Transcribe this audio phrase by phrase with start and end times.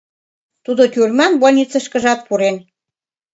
[0.65, 2.55] Тудо тюрьман больницышкыжат пурен.